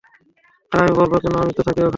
আরে 0.71 0.81
আমি 0.81 0.93
বলবো 0.99 1.15
কেন, 1.17 1.33
আমিও 1.35 1.55
তো 1.57 1.61
থাকি 1.61 1.79
ঐখানে। 1.79 1.89